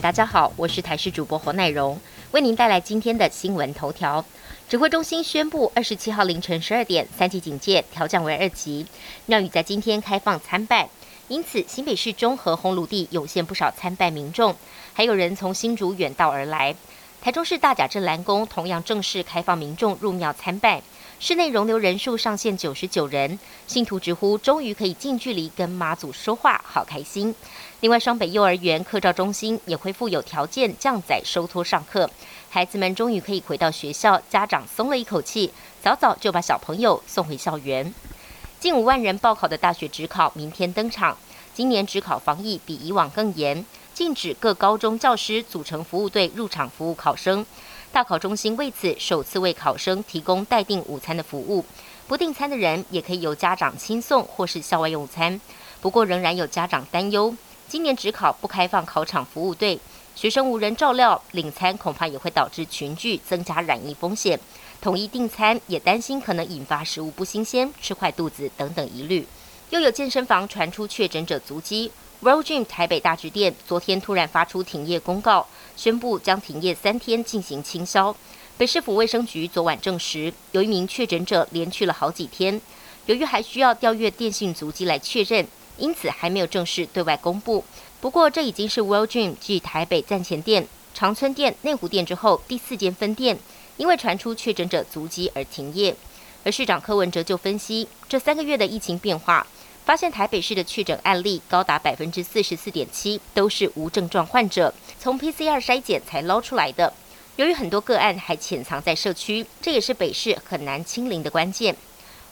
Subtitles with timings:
[0.00, 2.00] 大家好，我是台视主播侯乃荣，
[2.30, 4.24] 为您带来今天的新闻头条。
[4.66, 8.86] 指挥中心宣布，二十七号凌晨十二点，三级警戒调降为二级。
[9.26, 10.88] 庙宇在今天开放参拜，
[11.28, 14.56] 因此新北市中和红炉地涌现不少参拜民众，
[14.94, 16.74] 还有人从新竹远道而来。
[17.22, 20.80] 台中市大甲镇蓝宫同样正式开放民众入庙参拜，
[21.18, 27.34] 室内容留人数上限九十九人，信徒直呼终于可以近距离跟妈祖说话，好开心。
[27.80, 32.10] 另外，双北幼儿园课照中心也恢复有条件降载收托上课，
[32.48, 35.52] 孩子们终于可以回到学校，家长松了一口气，
[35.82, 37.92] 早早就把小朋友送回校园。
[38.58, 41.18] 近五万人报考的大学职考明天登场，
[41.52, 43.62] 今年职考防疫比以往更严。
[44.00, 47.44] 禁止各高中教师组成服务队入场服务考生。
[47.92, 51.62] 大考中心为此首次为考生提供待订午餐的服务，
[52.08, 55.38] 不订餐的人也可以由家长亲送或是校外用餐。
[55.82, 57.36] 不过仍然有家长担忧，
[57.68, 59.78] 今年只考不开放考场服务队，
[60.14, 64.40] 学生无人照料，领餐恐怕也会导致群聚，增加染疫风险。
[64.80, 69.26] 统一订餐也担心可能引发食物不新鲜、吃坏肚子等等疑虑。
[69.68, 71.92] 又有健身房传出确诊者足迹。
[72.22, 78.14] World Gym 台北大直店昨天突然发出停业公告，宣布将停业三天进行清消。
[78.58, 82.60] 北市府卫生局昨晚证实，有一名确诊者连去了好几天，
[83.06, 85.48] 由于还需要调阅电信足迹来确认，
[85.78, 87.64] 因此还没有正式对外公布。
[88.02, 93.38] 不过，这已经是 World Gym 继台北站前店、长春店、内湖店之后第四间分店，
[93.78, 95.96] 因为传出确诊者足迹而停业。
[96.44, 99.46] 而市长柯文哲就分析，这三个月的疫情变化。
[99.84, 106.92] 发现台北市的确诊案例高达百分之四十四点七，都是无症状患者，从 PCR 筛检才捞出来的。
[107.36, 111.74] 由于很多个案还潜藏在社区，这也是北市很难清零的关键。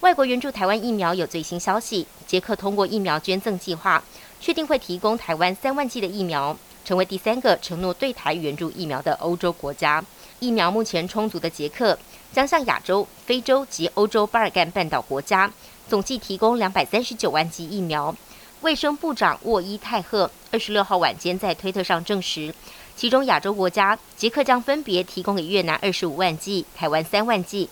[0.00, 4.02] 外国援助台湾疫苗有最新消息，捷克通过疫苗捐赠计划，
[4.40, 10.04] 确定会提供台湾三万剂的疫苗，成为第三个承诺对台援助疫苗的欧洲国家。
[10.40, 11.98] 疫苗目前充足的捷克，
[12.32, 15.50] 将向亚洲、非洲及欧洲巴尔干半岛国家。
[15.88, 18.14] 总计提供两百三十九万剂疫苗。
[18.62, 22.54] 卫生部长沃伊泰赫二十六号晚间在推特上证实，
[22.96, 27.68] 其中亚洲国家捷克将分别提供给越南二十五万剂，台湾三万剂。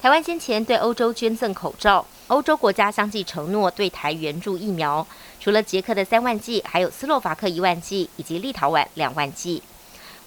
[0.00, 5.06] 台湾先前对欧洲捐赠口罩，欧洲国家相继承诺对台援助疫苗，
[5.38, 9.62] 除了捷克的三万剂，还有斯洛伐克一万剂以及立陶宛两万剂。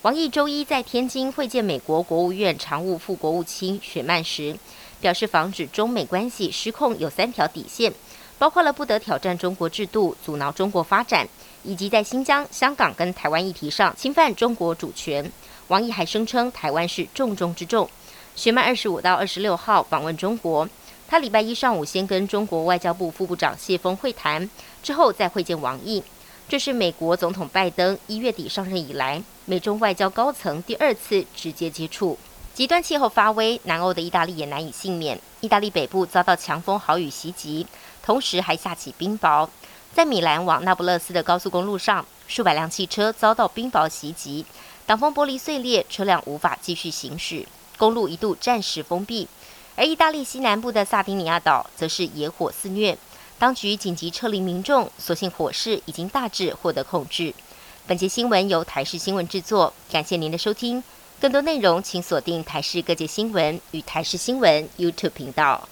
[0.06, 4.56] 王毅周一在天津会见美国国务院常务副国务卿雪曼时。
[5.02, 7.92] 表示防止中美关系失控有三条底线，
[8.38, 11.28] 包括了不得挑战中国制度、阻挠中国发展，
[11.64, 15.32] 以及在新疆、香港跟台湾议题上侵犯中国主权。
[15.70, 17.90] 王毅还声称台湾是重中之重。
[18.36, 20.70] 雪曼二十五到二十六号访问中国，
[21.08, 24.48] 他礼拜一上午先跟中国外交部副部长谢峰会谈，
[24.84, 26.04] 之后再会见王毅。
[26.48, 32.18] 这是美国总统拜登一月底上任以来，美中外交高层第二次直接接触。
[32.54, 35.20] 极端气候发威，南欧的意大利也难以幸免。
[35.42, 37.66] 意大利北部遭到强风豪雨袭击，
[38.04, 39.50] 同时还下起冰雹。
[39.92, 44.46] 在米兰往那不勒斯的高速公路上，数百辆汽车遭到冰雹袭击，
[44.86, 49.28] 挡风玻璃碎裂，车辆无法继续行驶，公路一度暂时封闭。
[49.76, 52.98] 而意大利西南部的萨丁尼亚岛则是野火肆虐，
[53.38, 57.34] 当局紧急撤离民众，所幸火势已经大致获得控制。
[57.86, 60.84] 本节新闻由台视新闻制作，感谢您的收听。
[61.20, 65.68] 更多内容，请锁定台视各界新闻与台视新闻 YouTube 频道。